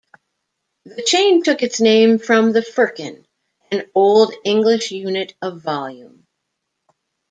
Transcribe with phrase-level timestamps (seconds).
[0.83, 3.23] The chain took its name from the firkin,
[3.71, 6.25] an old English unit of volume.